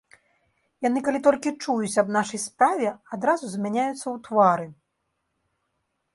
[0.87, 4.67] Яны калі толькі чуюць аб нашай справе, адразу змяняюцца ў твары.